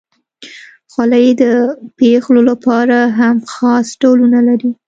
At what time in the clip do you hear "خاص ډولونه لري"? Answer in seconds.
3.53-4.71